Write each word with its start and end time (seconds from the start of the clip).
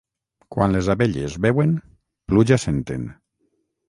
Quan 0.53 0.71
les 0.75 0.87
abelles 0.93 1.35
beuen, 1.45 1.75
pluja 2.31 2.57
senten. 2.65 3.05